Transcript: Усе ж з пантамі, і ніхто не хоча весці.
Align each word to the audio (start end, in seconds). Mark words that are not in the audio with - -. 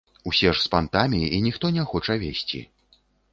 Усе 0.29 0.53
ж 0.53 0.61
з 0.63 0.71
пантамі, 0.75 1.19
і 1.35 1.41
ніхто 1.49 1.71
не 1.77 1.85
хоча 1.93 2.17
весці. 2.25 2.65